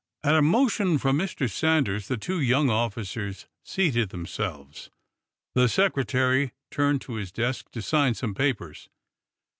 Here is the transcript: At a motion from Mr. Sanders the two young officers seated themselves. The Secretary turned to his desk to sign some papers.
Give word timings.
At 0.23 0.33
a 0.33 0.41
motion 0.41 0.97
from 0.97 1.19
Mr. 1.19 1.47
Sanders 1.47 2.07
the 2.07 2.17
two 2.17 2.39
young 2.41 2.71
officers 2.71 3.45
seated 3.63 4.09
themselves. 4.09 4.89
The 5.53 5.69
Secretary 5.69 6.53
turned 6.71 7.01
to 7.01 7.13
his 7.17 7.31
desk 7.31 7.69
to 7.69 7.83
sign 7.83 8.15
some 8.15 8.33
papers. 8.33 8.89